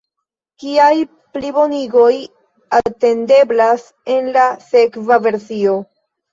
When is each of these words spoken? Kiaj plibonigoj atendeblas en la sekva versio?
Kiaj 0.61 0.93
plibonigoj 1.37 2.09
atendeblas 2.79 3.87
en 4.17 4.35
la 4.41 4.49
sekva 4.73 5.23
versio? 5.31 5.81